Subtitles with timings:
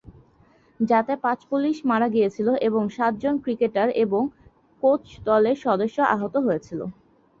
[0.79, 4.21] যাতে পাঁচ পুলিশ মারা গিয়েছিল এবং সাত জন ক্রিকেটার এবং
[4.83, 6.79] কোচ দলের সদস্য আহত হয়েছিল।